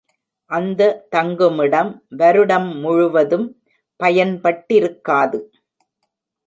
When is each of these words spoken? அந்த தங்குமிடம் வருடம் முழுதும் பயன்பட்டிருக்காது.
அந்த 0.51 0.81
தங்குமிடம் 1.11 1.91
வருடம் 2.15 2.67
முழுதும் 2.77 3.47
பயன்பட்டிருக்காது. 3.99 5.39